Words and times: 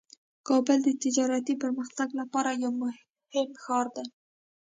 کابل 0.47 0.77
د 0.83 0.89
تجارتي 1.03 1.53
پرمختګ 1.63 2.07
لپاره 2.19 2.59
یو 2.63 2.71
مهم 2.81 3.49
ښار 3.63 3.85
دی. 3.95 4.05